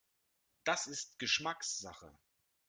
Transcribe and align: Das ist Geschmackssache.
Das 0.63 0.87
ist 0.87 1.19
Geschmackssache. 1.19 2.11